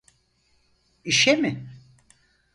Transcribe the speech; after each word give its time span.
İşe 1.05 1.35
mi? 1.35 1.69